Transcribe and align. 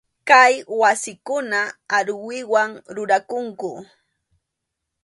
Kay 0.29 0.53
wasikunan 0.81 1.67
aruwiwan 1.97 2.69
rurakunku. 2.95 3.71